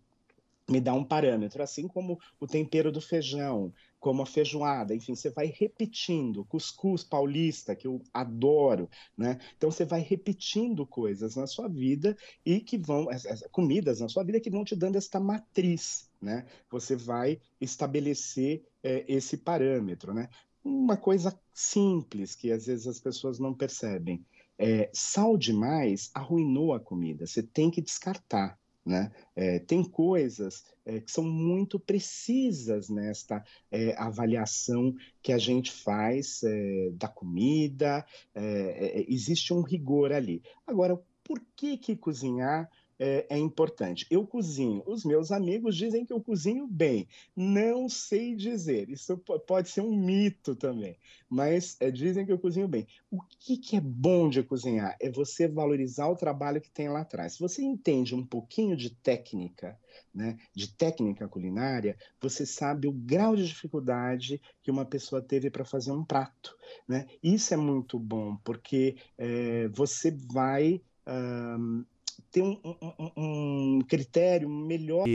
me 0.69 0.81
dá 0.81 0.95
um 0.95 1.05
parâmetro, 1.05 1.63
assim 1.63 1.89
como 1.89 2.19
o 2.41 2.47
tempero 2.47 2.91
do 2.93 3.01
feijão. 3.01 3.73
como 4.01 4.23
a 4.23 4.27
feijoada, 4.27 4.95
enfim, 4.95 5.15
você 5.15 5.31
vai 5.31 5.47
repetindo, 5.47 6.45
cuscuz 6.45 7.05
paulista, 7.05 7.77
que 7.77 7.87
eu 7.87 8.03
adoro, 8.13 8.89
né? 9.17 9.39
Então 9.57 9.71
você 9.71 9.85
vai 9.85 10.01
repetindo 10.01 10.85
coisas 10.85 11.37
na 11.37 11.47
sua 11.47 11.69
vida 11.69 12.17
e 12.45 12.61
que 12.61 12.77
vão, 12.77 13.07
comidas 13.53 14.01
na 14.01 14.09
sua 14.09 14.25
vida 14.25 14.41
que 14.41 14.51
vão 14.51 14.65
te 14.65 14.75
dando 14.75 14.97
esta 14.97 15.21
matriz, 15.21 16.11
né? 16.21 16.47
Você 16.71 16.97
vai 16.97 17.41
estabelecer 17.61 18.65
é, 18.83 19.05
esse 19.07 19.37
parâmetro, 19.37 20.13
né? 20.13 20.29
Uma 20.65 20.97
coisa 20.97 21.39
simples 21.53 22.35
que 22.35 22.51
às 22.51 22.67
vezes 22.67 22.87
as 22.87 22.99
pessoas 23.01 23.39
não 23.39 23.55
percebem. 23.55 24.25
É, 24.59 24.91
sal 24.93 25.37
demais 25.37 26.11
arruinou 26.15 26.75
a 26.75 26.81
comida, 26.81 27.27
você 27.27 27.43
tem 27.43 27.71
que 27.71 27.81
descartar. 27.81 28.59
Né? 28.85 29.13
É, 29.37 29.61
tem 29.61 29.85
coisas 29.85 30.65
é, 30.85 31.01
que 31.01 31.11
são 31.11 31.23
muito 31.23 31.79
precisas 31.79 32.89
nesta 32.89 33.45
é, 33.71 33.95
avaliação 33.97 34.93
que 35.23 35.33
a 35.33 35.39
gente 35.39 35.71
faz 35.71 36.43
é, 36.43 36.91
da 36.95 37.07
comida, 37.07 38.05
é, 38.35 38.43
é, 38.43 39.05
existe 39.09 39.55
um 39.55 39.63
rigor 39.63 40.13
ali. 40.13 40.43
Agora, 40.67 41.01
por 41.23 41.41
que, 41.55 41.79
que 41.79 41.97
cozinhar 41.97 42.69
é, 43.05 43.27
é, 43.31 43.37
importante. 43.37 44.07
Eu 44.09 44.25
cozinho. 44.25 44.81
Os 44.87 45.05
meus 45.05 45.33
amigos 45.33 45.77
dizem 45.77 46.07
que 46.07 46.13
eu 46.13 46.21
cozinho 46.21 46.69
bem. 46.69 47.09
Não 47.35 47.89
sei 47.89 48.37
dizer. 48.37 48.89
Isso 48.89 49.19
pode 49.19 49.71
ser 49.71 49.81
um 49.81 49.93
mito 49.93 50.55
também. 50.55 50.97
Mas 51.29 51.77
é, 51.81 51.91
dizem 51.91 52.25
que 52.25 52.31
eu 52.31 52.39
cozinho 52.39 52.69
bem. 52.69 52.87
O 53.11 53.21
que, 53.41 53.57
que 53.57 53.75
é 53.75 53.81
bom 53.81 54.29
de 54.29 54.45
cozinhar? 54.45 54.97
É 55.01 55.11
você 55.11 55.49
valorizar 55.49 56.07
o 56.07 56.15
trabalho 56.15 56.61
que 56.61 56.71
tem 56.71 56.89
lá 56.89 57.01
atrás. 57.01 57.33
Se 57.33 57.41
você 57.41 57.61
entende 57.61 58.15
um 58.15 58.25
pouquinho 58.25 58.77
de 58.77 58.91
técnica, 58.91 59.77
né, 60.15 60.39
de 60.55 60.73
técnica 60.73 61.27
culinária, 61.27 61.99
você 62.21 62.47
sabe 62.47 62.87
o 62.87 62.93
grau 62.93 63.35
de 63.35 63.49
dificuldade 63.49 64.41
que 64.63 64.71
uma 64.71 64.85
pessoa 64.85 65.21
teve 65.21 65.51
para 65.51 65.65
fazer 65.65 65.91
um 65.91 66.05
prato. 66.05 66.57
Né? 66.87 67.09
Isso 67.21 67.53
é 67.53 67.57
muito 67.57 67.99
bom, 67.99 68.37
porque 68.45 68.95
é, 69.19 69.67
você 69.67 70.13
vai. 70.13 70.81
Um, 71.05 71.85
ter 72.31 72.43
um, 72.43 72.59
um, 72.65 73.11
um 73.17 73.81
critério 73.83 74.49
melhor. 74.49 75.07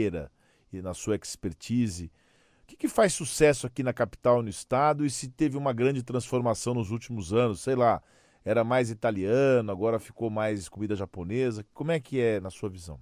E 0.72 0.82
na 0.82 0.94
sua 0.94 1.16
expertise, 1.16 2.10
o 2.62 2.66
que, 2.66 2.76
que, 2.76 2.88
faz 2.88 3.12
sucesso 3.14 3.66
aqui 3.66 3.82
na 3.82 3.92
capital, 3.92 4.42
no 4.42 4.48
estado, 4.48 5.06
e 5.06 5.10
se 5.10 5.28
teve 5.28 5.56
uma 5.56 5.72
grande 5.72 6.02
transformação 6.02 6.74
nos 6.74 6.90
últimos 6.90 7.32
anos? 7.32 7.60
Sei 7.60 7.74
lá, 7.74 8.02
era 8.44 8.64
mais 8.64 8.90
italiano, 8.90 9.70
agora 9.70 9.98
ficou 9.98 10.30
mais 10.30 10.68
comida 10.68 10.94
japonesa. 10.94 11.64
Como 11.72 11.90
é 11.90 12.00
que 12.00 12.20
é 12.20 12.40
na 12.40 12.50
sua 12.50 12.68
visão? 12.68 13.00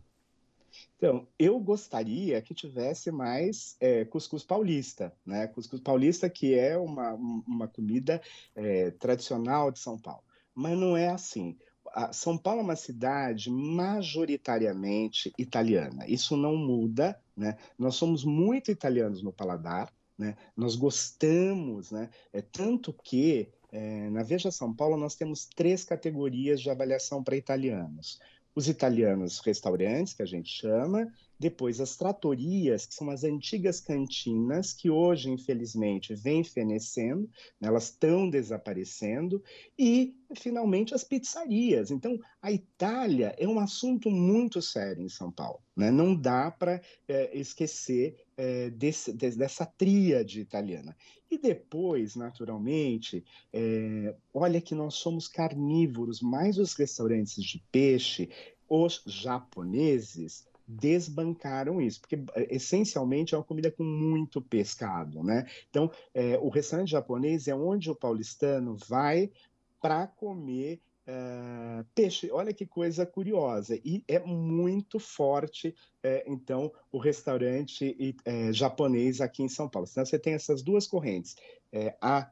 Então, 0.96 1.26
eu 1.38 1.58
gostaria 1.58 2.40
que 2.40 2.54
tivesse 2.54 3.10
mais 3.10 3.76
é, 3.80 4.04
cuscuz 4.04 4.44
paulista, 4.44 5.12
né? 5.24 5.46
Cuscuz 5.46 5.80
paulista 5.80 6.28
que 6.28 6.54
é 6.54 6.76
uma, 6.76 7.14
uma 7.14 7.68
comida 7.68 8.20
é, 8.54 8.90
tradicional 8.92 9.70
de 9.70 9.78
São 9.78 9.98
Paulo. 9.98 10.22
Mas 10.54 10.78
não 10.78 10.96
é 10.96 11.08
assim 11.08 11.56
São 12.12 12.36
Paulo 12.36 12.60
é 12.60 12.64
uma 12.64 12.76
cidade 12.76 13.50
majoritariamente 13.50 15.32
italiana. 15.38 16.06
Isso 16.06 16.36
não 16.36 16.56
muda, 16.56 17.18
né? 17.36 17.56
Nós 17.78 17.94
somos 17.96 18.24
muito 18.24 18.70
italianos 18.70 19.22
no 19.22 19.32
paladar, 19.32 19.92
né? 20.18 20.36
Nós 20.56 20.76
gostamos, 20.76 21.90
né? 21.90 22.10
É 22.32 22.42
tanto 22.42 22.92
que 22.92 23.48
é, 23.72 24.10
na 24.10 24.22
Veja 24.22 24.50
São 24.50 24.74
Paulo 24.74 24.96
nós 24.96 25.14
temos 25.14 25.46
três 25.46 25.84
categorias 25.84 26.60
de 26.60 26.70
avaliação 26.70 27.22
para 27.22 27.36
italianos: 27.36 28.20
os 28.54 28.68
italianos 28.68 29.38
restaurantes, 29.40 30.14
que 30.14 30.22
a 30.22 30.26
gente 30.26 30.48
chama, 30.48 31.12
depois, 31.38 31.80
as 31.80 31.96
tratorias, 31.96 32.86
que 32.86 32.94
são 32.94 33.10
as 33.10 33.22
antigas 33.22 33.78
cantinas, 33.80 34.72
que 34.72 34.88
hoje, 34.88 35.30
infelizmente, 35.30 36.14
vêm 36.14 36.42
fenecendo, 36.42 37.28
né, 37.60 37.68
elas 37.68 37.84
estão 37.84 38.30
desaparecendo, 38.30 39.42
e, 39.78 40.16
finalmente, 40.34 40.94
as 40.94 41.04
pizzarias. 41.04 41.90
Então, 41.90 42.18
a 42.40 42.50
Itália 42.50 43.34
é 43.38 43.46
um 43.46 43.58
assunto 43.58 44.10
muito 44.10 44.62
sério 44.62 45.02
em 45.02 45.10
São 45.10 45.30
Paulo. 45.30 45.60
Né? 45.76 45.90
Não 45.90 46.14
dá 46.14 46.50
para 46.50 46.80
é, 47.06 47.36
esquecer 47.38 48.16
é, 48.36 48.70
desse, 48.70 49.12
dessa 49.12 49.66
tríade 49.66 50.40
italiana. 50.40 50.96
E 51.30 51.36
depois, 51.36 52.16
naturalmente, 52.16 53.22
é, 53.52 54.14
olha 54.32 54.60
que 54.60 54.74
nós 54.74 54.94
somos 54.94 55.28
carnívoros, 55.28 56.22
mais 56.22 56.56
os 56.56 56.72
restaurantes 56.72 57.42
de 57.42 57.62
peixe, 57.70 58.30
os 58.68 59.02
japoneses 59.06 60.46
desbancaram 60.66 61.80
isso, 61.80 62.00
porque 62.00 62.16
eh, 62.34 62.48
essencialmente 62.50 63.34
é 63.34 63.38
uma 63.38 63.44
comida 63.44 63.70
com 63.70 63.84
muito 63.84 64.40
pescado, 64.40 65.22
né? 65.22 65.46
Então, 65.70 65.90
é, 66.12 66.38
o 66.38 66.48
restaurante 66.48 66.90
japonês 66.90 67.46
é 67.46 67.54
onde 67.54 67.90
o 67.90 67.94
paulistano 67.94 68.76
vai 68.88 69.30
para 69.80 70.06
comer 70.06 70.80
Uh, 71.08 71.84
peixe, 71.94 72.28
olha 72.32 72.52
que 72.52 72.66
coisa 72.66 73.06
curiosa, 73.06 73.76
e 73.84 74.02
é 74.08 74.18
muito 74.18 74.98
forte, 74.98 75.72
é, 76.02 76.24
então, 76.26 76.72
o 76.90 76.98
restaurante 76.98 77.96
é, 78.24 78.52
japonês 78.52 79.20
aqui 79.20 79.44
em 79.44 79.48
São 79.48 79.68
Paulo. 79.68 79.86
Então, 79.88 80.04
você 80.04 80.18
tem 80.18 80.34
essas 80.34 80.62
duas 80.62 80.84
correntes, 80.84 81.36
a 82.00 82.28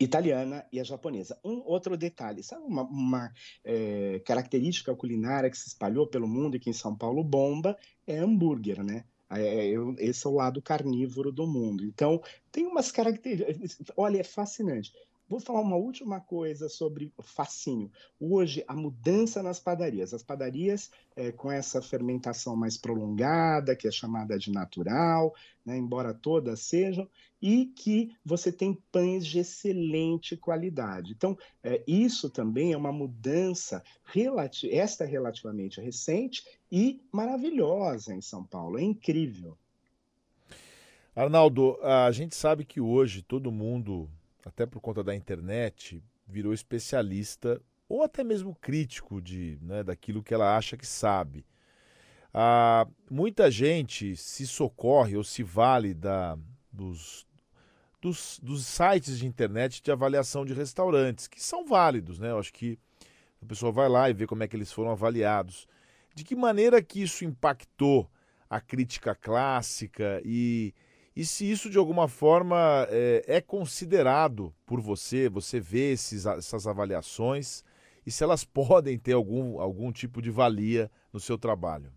italiana 0.00 0.64
e 0.72 0.78
a 0.78 0.84
japonesa. 0.84 1.38
Um 1.44 1.62
outro 1.64 1.96
detalhe, 1.96 2.42
sabe 2.42 2.64
uma, 2.64 2.82
uma 2.82 3.32
é, 3.64 4.20
característica 4.24 4.94
culinária 4.94 5.50
que 5.50 5.58
se 5.58 5.68
espalhou 5.68 6.06
pelo 6.06 6.28
mundo 6.28 6.56
e 6.56 6.60
que 6.60 6.70
em 6.70 6.74
São 6.74 6.96
Paulo 6.96 7.24
bomba 7.24 7.76
é 8.06 8.18
hambúrguer, 8.18 8.82
né? 8.84 9.04
É, 9.30 9.66
eu, 9.66 9.94
esse 9.98 10.26
é 10.26 10.30
o 10.30 10.34
lado 10.34 10.62
carnívoro 10.62 11.30
do 11.30 11.46
mundo. 11.46 11.84
Então, 11.84 12.22
tem 12.50 12.66
umas 12.66 12.90
características. 12.90 13.94
Olha, 13.96 14.20
é 14.20 14.24
fascinante. 14.24 14.90
Vou 15.28 15.38
falar 15.38 15.60
uma 15.60 15.76
última 15.76 16.20
coisa 16.20 16.70
sobre 16.70 17.12
fascínio. 17.20 17.92
Hoje, 18.18 18.64
a 18.66 18.74
mudança 18.74 19.42
nas 19.42 19.60
padarias. 19.60 20.14
As 20.14 20.22
padarias, 20.22 20.90
é, 21.14 21.30
com 21.30 21.52
essa 21.52 21.82
fermentação 21.82 22.56
mais 22.56 22.78
prolongada, 22.78 23.76
que 23.76 23.86
é 23.86 23.90
chamada 23.90 24.38
de 24.38 24.50
natural, 24.50 25.34
né, 25.66 25.76
embora 25.76 26.14
todas 26.14 26.60
sejam, 26.60 27.06
e 27.42 27.66
que 27.66 28.16
você 28.24 28.50
tem 28.50 28.72
pães 28.90 29.26
de 29.26 29.40
excelente 29.40 30.34
qualidade. 30.34 31.12
Então, 31.12 31.36
é, 31.62 31.84
isso 31.86 32.30
também 32.30 32.72
é 32.72 32.76
uma 32.76 32.90
mudança, 32.90 33.82
relati 34.04 34.74
esta 34.74 35.04
é 35.04 35.06
relativamente 35.06 35.78
recente 35.78 36.42
e 36.72 37.02
maravilhosa 37.12 38.14
em 38.14 38.22
São 38.22 38.42
Paulo. 38.42 38.78
É 38.78 38.82
incrível. 38.82 39.58
Arnaldo, 41.14 41.76
a 41.82 42.10
gente 42.12 42.34
sabe 42.34 42.64
que 42.64 42.80
hoje 42.80 43.22
todo 43.22 43.52
mundo 43.52 44.08
até 44.48 44.66
por 44.66 44.80
conta 44.80 45.04
da 45.04 45.14
internet, 45.14 46.02
virou 46.26 46.52
especialista 46.52 47.60
ou 47.88 48.02
até 48.02 48.22
mesmo 48.22 48.54
crítico 48.54 49.20
de, 49.20 49.58
né, 49.62 49.82
daquilo 49.82 50.22
que 50.22 50.34
ela 50.34 50.56
acha 50.56 50.76
que 50.76 50.86
sabe. 50.86 51.46
Ah, 52.32 52.86
muita 53.10 53.50
gente 53.50 54.16
se 54.16 54.46
socorre 54.46 55.16
ou 55.16 55.24
se 55.24 55.42
vale 55.42 55.94
da, 55.94 56.38
dos, 56.70 57.26
dos, 58.00 58.38
dos, 58.42 58.66
sites 58.66 59.18
de 59.18 59.26
internet 59.26 59.82
de 59.82 59.90
avaliação 59.90 60.44
de 60.44 60.52
restaurantes, 60.52 61.26
que 61.26 61.42
são 61.42 61.64
válidos, 61.64 62.18
né? 62.18 62.30
Eu 62.30 62.38
acho 62.38 62.52
que 62.52 62.78
a 63.42 63.46
pessoa 63.46 63.72
vai 63.72 63.88
lá 63.88 64.10
e 64.10 64.12
vê 64.12 64.26
como 64.26 64.42
é 64.42 64.48
que 64.48 64.56
eles 64.56 64.70
foram 64.70 64.90
avaliados. 64.90 65.66
De 66.14 66.22
que 66.22 66.36
maneira 66.36 66.82
que 66.82 67.02
isso 67.02 67.24
impactou 67.24 68.10
a 68.50 68.60
crítica 68.60 69.14
clássica 69.14 70.20
e 70.24 70.74
e 71.18 71.26
se 71.26 71.50
isso 71.50 71.68
de 71.68 71.76
alguma 71.76 72.06
forma 72.06 72.86
é, 72.88 73.24
é 73.26 73.40
considerado 73.40 74.54
por 74.64 74.80
você, 74.80 75.28
você 75.28 75.58
vê 75.58 75.90
esses, 75.90 76.24
essas 76.26 76.64
avaliações 76.64 77.64
e 78.06 78.10
se 78.12 78.22
elas 78.22 78.44
podem 78.46 78.96
ter 78.96 79.14
algum, 79.14 79.60
algum 79.60 79.90
tipo 79.90 80.22
de 80.22 80.30
valia 80.30 80.88
no 81.12 81.18
seu 81.18 81.36
trabalho. 81.36 81.92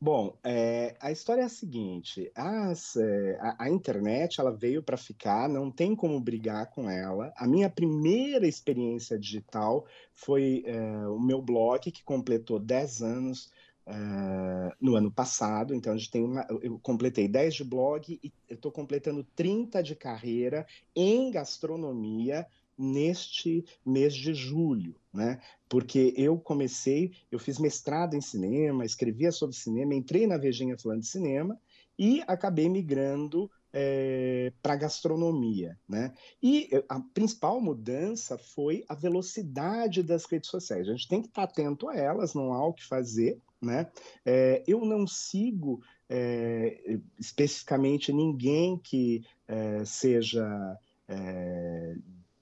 Bom, 0.00 0.36
é, 0.42 0.96
a 1.00 1.12
história 1.12 1.42
é 1.42 1.44
a 1.44 1.48
seguinte: 1.48 2.32
as, 2.34 2.96
é, 2.96 3.38
a, 3.40 3.66
a, 3.66 3.70
internet 3.70 4.40
ela 4.40 4.50
veio 4.50 4.82
para 4.82 4.96
ficar, 4.96 5.48
não 5.48 5.70
tem 5.70 5.94
como 5.94 6.18
brigar 6.18 6.68
com 6.70 6.90
ela. 6.90 7.32
A 7.36 7.46
minha 7.46 7.70
primeira 7.70 8.48
experiência 8.48 9.16
digital 9.16 9.86
foi 10.12 10.64
é, 10.66 11.06
o 11.06 11.20
meu 11.20 11.40
blog, 11.40 11.92
que 11.92 12.02
completou 12.02 12.58
10 12.58 13.02
anos 13.02 13.52
Uh, 13.84 14.70
no 14.80 14.94
ano 14.94 15.10
passado, 15.10 15.74
então 15.74 15.92
a 15.92 15.96
gente 15.96 16.08
tem 16.08 16.22
uma, 16.22 16.46
eu 16.62 16.78
completei 16.78 17.26
10 17.26 17.54
de 17.56 17.64
blog 17.64 18.20
e 18.22 18.32
eu 18.48 18.54
estou 18.54 18.70
completando 18.70 19.26
30 19.34 19.82
de 19.82 19.96
carreira 19.96 20.64
em 20.94 21.32
gastronomia 21.32 22.46
neste 22.78 23.64
mês 23.84 24.14
de 24.14 24.34
julho, 24.34 24.94
né? 25.12 25.40
Porque 25.68 26.14
eu 26.16 26.38
comecei, 26.38 27.12
eu 27.30 27.38
fiz 27.38 27.58
mestrado 27.58 28.14
em 28.14 28.20
cinema, 28.20 28.84
escrevia 28.84 29.32
sobre 29.32 29.56
cinema, 29.56 29.94
entrei 29.94 30.26
na 30.26 30.36
Vejinha 30.36 30.78
falando 30.78 31.00
de 31.00 31.06
cinema 31.06 31.58
e 31.98 32.22
acabei 32.26 32.68
migrando 32.68 33.50
é, 33.72 34.52
para 34.62 34.76
gastronomia, 34.76 35.78
né? 35.88 36.12
E 36.42 36.68
a 36.88 37.00
principal 37.00 37.60
mudança 37.60 38.36
foi 38.36 38.84
a 38.88 38.94
velocidade 38.94 40.02
das 40.02 40.24
redes 40.24 40.50
sociais. 40.50 40.88
A 40.88 40.92
gente 40.92 41.08
tem 41.08 41.22
que 41.22 41.28
estar 41.28 41.44
atento 41.44 41.88
a 41.88 41.96
elas, 41.96 42.34
não 42.34 42.52
há 42.52 42.66
o 42.66 42.74
que 42.74 42.84
fazer, 42.84 43.40
né? 43.60 43.90
É, 44.24 44.62
eu 44.66 44.84
não 44.84 45.06
sigo 45.06 45.80
é, 46.08 46.98
especificamente 47.18 48.12
ninguém 48.12 48.78
que 48.78 49.22
seja 49.84 50.78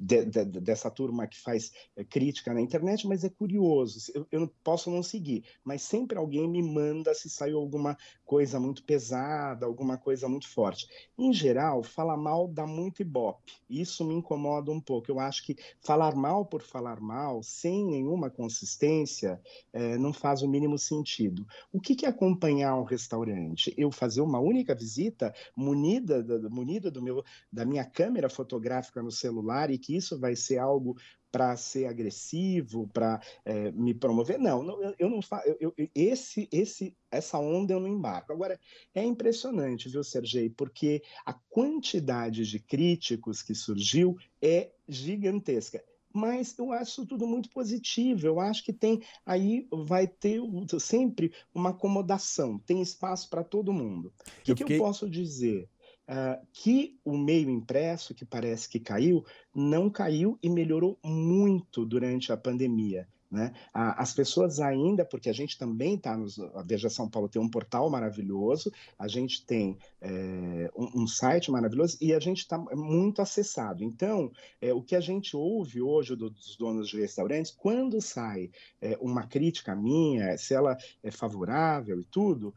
de, 0.01 0.25
de, 0.25 0.45
dessa 0.45 0.91
turma 0.91 1.27
que 1.27 1.39
faz 1.39 1.73
é, 1.95 2.03
crítica 2.03 2.55
na 2.55 2.61
internet, 2.61 3.07
mas 3.07 3.23
é 3.23 3.29
curioso. 3.29 4.11
Eu, 4.15 4.27
eu, 4.33 4.49
posso 4.65 4.91
não 4.91 5.03
seguir, 5.03 5.45
mas 5.63 5.83
sempre 5.83 6.17
alguém 6.17 6.49
me 6.49 6.63
manda 6.63 7.13
se 7.13 7.29
saiu 7.29 7.59
alguma 7.59 7.99
coisa 8.25 8.59
muito 8.59 8.83
pesada, 8.83 9.67
alguma 9.67 9.99
coisa 9.99 10.27
muito 10.27 10.49
forte. 10.49 10.89
Em 11.19 11.33
geral, 11.33 11.83
falar 11.83 12.17
mal 12.17 12.49
dá 12.49 12.67
muito 12.67 13.03
ibope. 13.03 13.53
Isso 13.69 14.03
me 14.05 14.15
incomoda 14.15 14.71
um 14.71 14.81
pouco. 14.81 15.11
Eu 15.11 15.21
acho 15.21 15.45
que 15.45 15.57
falar 15.83 16.15
mal 16.15 16.47
por 16.47 16.63
falar 16.63 17.01
mal, 17.01 17.43
sem 17.43 17.85
nenhuma 17.85 18.31
consistência, 18.31 19.39
é, 19.73 19.99
não 19.99 20.13
faz 20.13 20.41
o 20.41 20.49
mínimo 20.49 20.79
sentido. 20.79 21.47
O 21.71 21.81
que, 21.81 21.95
que 21.95 22.07
é 22.07 22.09
acompanhar 22.09 22.75
um 22.77 22.85
restaurante? 22.85 23.75
Eu 23.77 23.91
fazer 23.91 24.23
uma 24.23 24.41
única 24.41 24.75
visita 24.75 25.35
munida, 25.55 26.25
munida 26.49 26.91
do 26.91 27.03
meu, 27.03 27.23
da 27.53 27.67
minha 27.67 27.85
câmera 27.85 28.31
fotográfica 28.31 29.03
no 29.03 29.11
celular 29.11 29.71
e 29.71 29.79
que 29.79 29.90
que 29.91 29.97
isso 29.97 30.17
vai 30.19 30.37
ser 30.37 30.59
algo 30.59 30.97
para 31.33 31.57
ser 31.57 31.87
agressivo, 31.87 32.89
para 32.93 33.21
é, 33.45 33.73
me 33.73 33.93
promover. 33.93 34.39
Não, 34.39 34.63
não 34.63 34.83
eu, 34.83 34.95
eu, 34.99 35.11
não 35.11 35.21
faço. 35.21 35.49
Eu, 35.61 35.73
eu, 35.77 35.89
esse, 35.95 36.49
esse, 36.53 36.97
essa 37.11 37.39
onda 37.39 37.73
eu 37.73 37.81
não 37.81 37.89
embarco. 37.89 38.33
Agora, 38.33 38.59
é 38.95 39.05
impressionante, 39.05 39.89
viu, 39.89 40.05
Sergei? 40.05 40.49
Porque 40.49 41.03
a 41.27 41.33
quantidade 41.33 42.45
de 42.45 42.59
críticos 42.61 43.43
que 43.43 43.55
surgiu 43.55 44.17
é 44.41 44.71
gigantesca. 44.89 45.83
Mas 46.13 46.59
eu 46.59 46.73
acho 46.73 47.07
tudo 47.07 47.27
muito 47.27 47.49
positivo. 47.51 48.27
Eu 48.27 48.41
acho 48.41 48.65
que 48.65 48.73
tem 48.73 49.01
aí 49.25 49.69
vai 49.71 50.09
ter 50.09 50.41
sempre 50.81 51.33
uma 51.55 51.71
acomodação, 51.71 52.59
tem 52.59 52.83
espaço 52.83 53.31
para 53.31 53.45
todo 53.45 53.73
mundo. 53.73 54.09
O 54.09 54.43
que, 54.43 54.53
fiquei... 54.57 54.67
que 54.67 54.73
eu 54.75 54.79
posso 54.79 55.09
dizer? 55.09 55.69
Uh, 56.11 56.45
que 56.53 56.99
o 57.05 57.17
meio 57.17 57.49
impresso, 57.49 58.15
que 58.15 58.25
parece 58.25 58.69
que 58.69 58.81
caiu, 58.81 59.25
não 59.55 59.89
caiu 59.89 60.39
e 60.43 60.51
melhorou 60.51 60.99
muito 61.05 61.87
durante 61.87 62.33
a 62.33 62.37
pandemia. 62.37 63.09
Né? 63.31 63.53
As 63.73 64.13
pessoas 64.13 64.59
ainda, 64.59 65.05
porque 65.05 65.31
a 65.31 65.33
gente 65.33 65.57
também 65.57 65.95
está 65.95 66.17
nos. 66.17 66.41
A 66.41 66.63
Veja 66.63 66.91
São 66.91 67.09
Paulo 67.09 67.29
tem 67.29 67.41
um 67.41 67.49
portal 67.49 67.89
maravilhoso, 67.89 68.73
a 68.99 69.07
gente 69.07 69.47
tem 69.47 69.79
é, 70.01 70.69
um, 70.77 71.03
um, 71.03 71.07
site 71.07 71.49
maravilhoso 71.49 71.97
e 72.01 72.13
a 72.13 72.19
gente 72.19 72.39
está 72.39 72.59
muito 72.59 73.23
acessado. 73.23 73.85
Então, 73.85 74.33
é, 74.61 74.75
o 74.75 74.83
que 74.83 74.97
a 74.97 75.01
gente 75.01 75.37
ouve 75.37 75.81
hoje 75.81 76.17
dos 76.17 76.57
donos 76.57 76.89
de 76.89 76.99
restaurantes, 76.99 77.53
quando 77.53 78.01
sai 78.01 78.51
é, 78.81 78.99
uma 79.01 79.25
crítica 79.25 79.77
minha, 79.77 80.37
se 80.37 80.53
ela 80.53 80.77
é 81.01 81.11
favorável 81.13 82.01
e 82.01 82.05
tudo, 82.05 82.53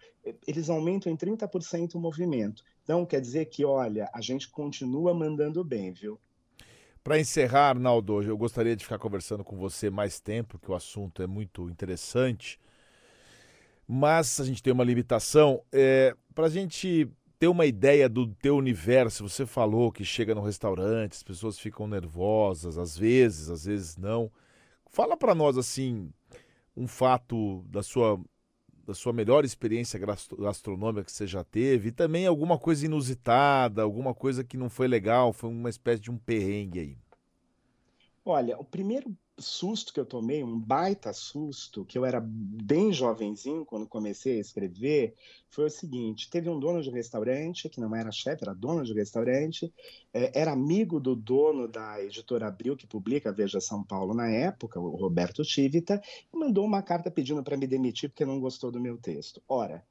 eles 0.48 0.72
aumentam 0.72 1.12
em 1.12 1.16
30% 1.16 1.94
o 1.94 2.00
movimento. 2.00 2.64
Então, 2.84 3.06
quer 3.06 3.22
dizer 3.22 3.46
que, 3.46 3.64
olha, 3.64 4.10
a 4.12 4.22
gente 4.22 4.50
continua 4.50 5.14
mandando 5.14 5.64
bem, 5.64 5.92
viu? 5.92 6.20
Para 7.04 7.20
encerrar, 7.20 7.70
Arnaldo, 7.70 8.24
eu 8.24 8.38
gostaria 8.38 8.76
de 8.76 8.84
ficar 8.84 8.98
conversando 8.98 9.44
com 9.44 9.58
você 9.58 9.90
mais 9.90 10.22
tempo, 10.22 10.58
que 10.58 10.72
o 10.72 10.76
assunto 10.76 11.22
é 11.22 11.28
muito 11.28 11.70
interessante. 11.70 12.58
Mas 13.86 14.40
a 14.40 14.46
gente 14.46 14.64
tem 14.64 14.72
uma 14.72 14.86
limitação. 14.86 15.62
É, 15.72 16.16
Para 16.34 16.46
a 16.46 16.50
gente 16.50 17.10
ter 17.38 17.48
uma 17.50 17.66
ideia 17.66 18.08
do 18.08 18.26
teu 18.26 18.56
universo, 18.56 19.28
você 19.28 19.46
falou 19.46 19.92
que 19.92 20.06
chega 20.06 20.34
no 20.34 20.42
restaurante, 20.42 21.12
as 21.12 21.24
pessoas 21.24 21.60
ficam 21.60 21.88
nervosas, 21.88 22.78
às 22.78 22.98
vezes, 22.98 23.50
às 23.50 23.66
vezes 23.66 23.98
não. 23.98 24.32
Fala 24.90 25.18
para 25.18 25.36
nós, 25.36 25.58
assim, 25.58 26.10
um 26.76 26.88
fato 26.88 27.64
da 27.68 27.84
sua 27.84 28.18
da 28.86 28.94
sua 28.94 29.14
melhor 29.14 29.46
experiência 29.46 30.00
gastronômica 30.38 31.06
que 31.06 31.12
você 31.12 31.26
já 31.26 31.44
teve 31.44 31.90
e 31.90 31.92
também 31.92 32.28
alguma 32.28 32.58
coisa 32.58 32.86
inusitada, 32.86 33.82
alguma 33.82 34.14
coisa 34.14 34.44
que 34.44 34.58
não 34.58 34.70
foi 34.70 34.88
legal, 34.88 35.32
foi 35.32 35.50
uma 35.50 35.70
espécie 35.70 36.02
de 36.02 36.12
um 36.12 36.18
perrengue 36.18 36.80
aí. 36.80 36.98
Olha, 38.26 38.58
o 38.58 38.64
primeiro 38.64 39.16
susto 39.40 39.94
que 39.94 40.00
eu 40.00 40.06
tomei, 40.06 40.44
um 40.44 40.60
baita 40.60 41.12
susto, 41.12 41.84
que 41.86 41.98
eu 41.98 42.06
era 42.06 42.22
bem 42.22 42.94
jovenzinho 42.94 43.66
quando 43.66 43.88
comecei 43.88 44.38
a 44.38 44.42
escrever, 44.42 45.16
foi 45.50 45.66
o 45.66 45.70
seguinte: 45.70 46.30
teve 46.30 46.50
um 46.50 46.60
dono 46.60 46.82
de 46.82 46.90
restaurante, 46.90 47.70
que 47.70 47.80
não 47.80 47.96
era 47.96 48.12
chefe, 48.12 48.44
era 48.44 48.54
dono 48.54 48.84
de 48.84 48.94
restaurante, 48.94 49.74
é, 50.14 50.40
era 50.40 50.52
amigo 50.52 51.00
do 51.00 51.16
dono 51.16 51.68
da 51.68 52.02
editora 52.04 52.48
Abril, 52.48 52.78
que 52.78 52.88
publica 52.88 53.32
Veja 53.32 53.60
São 53.60 53.84
Paulo 53.84 54.14
na 54.14 54.30
época, 54.30 54.80
o 54.80 54.96
Roberto 54.96 55.44
Tivita, 55.44 56.02
e 56.32 56.38
mandou 56.38 56.66
uma 56.66 56.82
carta 56.82 57.10
pedindo 57.10 57.44
para 57.44 57.58
me 57.58 57.68
demitir 57.68 58.10
porque 58.10 58.26
não 58.26 58.40
gostou 58.40 58.72
do 58.72 58.80
meu 58.80 58.98
texto. 58.98 59.42
Ora, 59.48 59.84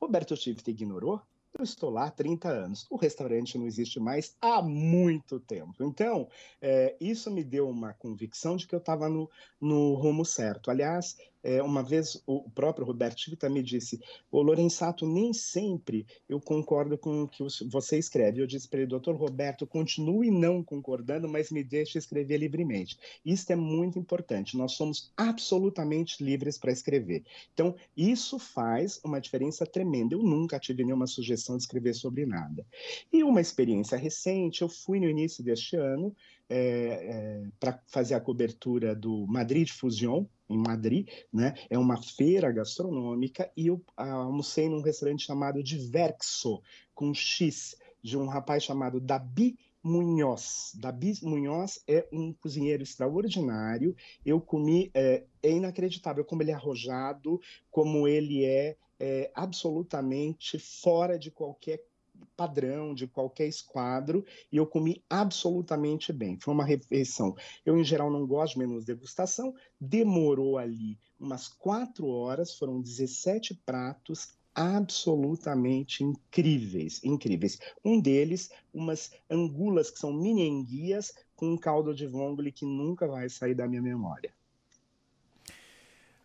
Roberto 0.00 0.36
Tivita 0.36 0.70
ignorou, 0.70 1.20
eu 1.58 1.62
estou 1.64 1.90
lá 1.90 2.06
há 2.06 2.10
30 2.10 2.48
anos. 2.48 2.86
O 2.90 2.96
restaurante 2.96 3.56
não 3.56 3.66
existe 3.66 4.00
mais 4.00 4.36
há 4.40 4.60
muito 4.60 5.38
tempo. 5.38 5.84
Então, 5.84 6.28
é, 6.60 6.96
isso 7.00 7.30
me 7.30 7.44
deu 7.44 7.68
uma 7.68 7.92
convicção 7.94 8.56
de 8.56 8.66
que 8.66 8.74
eu 8.74 8.80
estava 8.80 9.08
no, 9.08 9.30
no 9.60 9.94
rumo 9.94 10.24
certo. 10.24 10.70
Aliás, 10.70 11.16
é, 11.44 11.62
uma 11.62 11.82
vez 11.82 12.20
o 12.26 12.48
próprio 12.50 12.86
Roberto 12.86 13.20
Chivita 13.20 13.50
me 13.50 13.62
disse: 13.62 14.00
Ô 14.32 14.40
Lorenzato, 14.40 15.06
nem 15.06 15.34
sempre 15.34 16.06
eu 16.26 16.40
concordo 16.40 16.96
com 16.96 17.22
o 17.22 17.28
que 17.28 17.44
você 17.70 17.98
escreve. 17.98 18.40
Eu 18.40 18.46
disse 18.46 18.66
para 18.66 18.80
ele, 18.80 18.88
doutor 18.88 19.14
Roberto, 19.14 19.66
continue 19.66 20.30
não 20.30 20.62
concordando, 20.62 21.28
mas 21.28 21.50
me 21.50 21.62
deixe 21.62 21.98
escrever 21.98 22.38
livremente. 22.38 22.98
Isso 23.24 23.52
é 23.52 23.56
muito 23.56 23.98
importante. 23.98 24.56
Nós 24.56 24.72
somos 24.72 25.12
absolutamente 25.14 26.24
livres 26.24 26.56
para 26.56 26.72
escrever. 26.72 27.22
Então, 27.52 27.76
isso 27.94 28.38
faz 28.38 28.98
uma 29.04 29.20
diferença 29.20 29.66
tremenda. 29.66 30.14
Eu 30.14 30.22
nunca 30.22 30.58
tive 30.58 30.82
nenhuma 30.82 31.06
sugestão 31.06 31.58
de 31.58 31.64
escrever 31.64 31.94
sobre 31.94 32.24
nada. 32.24 32.66
E 33.12 33.22
uma 33.22 33.42
experiência 33.42 33.98
recente, 33.98 34.62
eu 34.62 34.68
fui 34.68 34.98
no 34.98 35.08
início 35.08 35.44
deste 35.44 35.76
ano 35.76 36.14
é, 36.48 36.56
é, 36.56 37.48
para 37.58 37.80
fazer 37.86 38.14
a 38.14 38.20
cobertura 38.20 38.94
do 38.94 39.26
Madrid 39.26 39.68
Fusion, 39.68 40.26
em 40.48 40.58
Madrid, 40.58 41.08
né? 41.32 41.54
É 41.70 41.78
uma 41.78 42.00
feira 42.00 42.52
gastronômica 42.52 43.50
e 43.56 43.68
eu 43.68 43.82
almocei 43.96 44.68
num 44.68 44.82
restaurante 44.82 45.24
chamado 45.24 45.62
Diverso, 45.62 46.60
com 46.94 47.14
X, 47.14 47.76
de 48.02 48.18
um 48.18 48.26
rapaz 48.26 48.62
chamado 48.62 49.00
Dabi 49.00 49.56
Munhoz. 49.82 50.72
Dabi 50.74 51.14
Munhoz 51.22 51.82
é 51.88 52.06
um 52.12 52.32
cozinheiro 52.32 52.82
extraordinário. 52.82 53.96
Eu 54.24 54.40
comi, 54.40 54.90
é, 54.94 55.24
é 55.42 55.50
inacreditável 55.50 56.24
como 56.24 56.42
ele 56.42 56.50
é 56.50 56.54
arrojado, 56.54 57.40
como 57.70 58.06
ele 58.06 58.44
é, 58.44 58.76
é 59.00 59.30
absolutamente 59.34 60.58
fora 60.58 61.18
de 61.18 61.30
qualquer 61.30 61.80
padrão 62.36 62.94
de 62.94 63.06
qualquer 63.06 63.46
esquadro 63.46 64.24
e 64.50 64.56
eu 64.56 64.66
comi 64.66 65.02
absolutamente 65.08 66.12
bem. 66.12 66.38
Foi 66.38 66.52
uma 66.52 66.64
refeição. 66.64 67.34
Eu, 67.64 67.78
em 67.78 67.84
geral, 67.84 68.10
não 68.10 68.26
gosto 68.26 68.54
de 68.54 68.60
menus 68.60 68.84
degustação. 68.84 69.54
Demorou 69.80 70.58
ali 70.58 70.98
umas 71.18 71.48
quatro 71.48 72.08
horas, 72.08 72.54
foram 72.54 72.80
17 72.80 73.54
pratos 73.64 74.34
absolutamente 74.54 76.04
incríveis, 76.04 77.02
incríveis. 77.02 77.58
Um 77.84 78.00
deles, 78.00 78.50
umas 78.72 79.10
angulas 79.28 79.90
que 79.90 79.98
são 79.98 80.12
mini 80.12 80.46
enguias 80.46 81.12
com 81.34 81.52
um 81.52 81.56
caldo 81.56 81.94
de 81.94 82.06
vongole 82.06 82.52
que 82.52 82.64
nunca 82.64 83.06
vai 83.06 83.28
sair 83.28 83.54
da 83.54 83.66
minha 83.66 83.82
memória. 83.82 84.32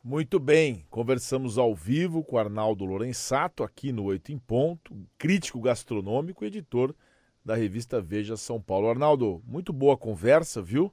Muito 0.02 0.40
bem, 0.40 0.86
conversamos 0.90 1.58
ao 1.58 1.76
vivo 1.76 2.24
com 2.24 2.38
Arnaldo 2.38 2.86
Lorenzato, 2.86 3.66
aqui 3.66 3.92
no 3.92 4.06
Oito 4.06 4.32
em 4.32 4.38
Ponto, 4.38 4.96
crítico 5.18 5.60
gastronômico 5.60 6.42
e 6.42 6.48
editor 6.48 6.96
da 7.44 7.54
revista 7.54 8.00
Veja 8.00 8.38
São 8.38 8.62
Paulo. 8.62 8.90
Arnaldo, 8.90 9.44
muito 9.46 9.74
boa 9.74 9.98
conversa, 9.98 10.62
viu? 10.62 10.90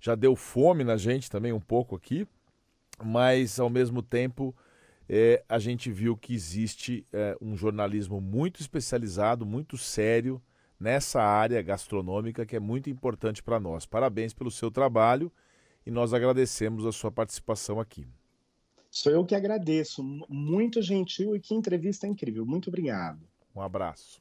Já 0.00 0.16
deu 0.16 0.34
fome 0.34 0.82
na 0.82 0.96
gente 0.96 1.30
também 1.30 1.52
um 1.52 1.60
pouco 1.60 1.94
aqui, 1.94 2.26
mas 3.00 3.60
ao 3.60 3.70
mesmo 3.70 4.02
tempo 4.02 4.52
é, 5.08 5.44
a 5.48 5.60
gente 5.60 5.88
viu 5.88 6.16
que 6.16 6.34
existe 6.34 7.06
é, 7.12 7.36
um 7.40 7.56
jornalismo 7.56 8.20
muito 8.20 8.60
especializado, 8.60 9.46
muito 9.46 9.78
sério 9.78 10.42
nessa 10.78 11.22
área 11.22 11.62
gastronômica 11.62 12.44
que 12.44 12.56
é 12.56 12.60
muito 12.60 12.90
importante 12.90 13.44
para 13.44 13.60
nós. 13.60 13.86
Parabéns 13.86 14.34
pelo 14.34 14.50
seu 14.50 14.72
trabalho 14.72 15.30
e 15.86 15.90
nós 15.92 16.12
agradecemos 16.12 16.84
a 16.84 16.90
sua 16.90 17.12
participação 17.12 17.78
aqui. 17.78 18.08
Sou 18.90 19.12
eu 19.12 19.24
que 19.24 19.34
agradeço. 19.34 20.02
Muito 20.28 20.82
gentil 20.82 21.36
e 21.36 21.40
que 21.40 21.54
entrevista 21.54 22.06
incrível. 22.06 22.44
Muito 22.44 22.68
obrigado. 22.68 23.20
Um 23.54 23.60
abraço. 23.60 24.20